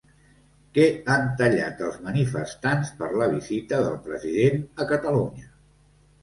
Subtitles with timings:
[0.77, 5.47] Què han tallat els manifestants per la visita del president a Catalunya?